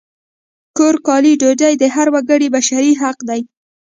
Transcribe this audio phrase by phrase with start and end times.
[0.77, 3.41] کور، کالي، ډوډۍ د هر وګړي بشري حق دی!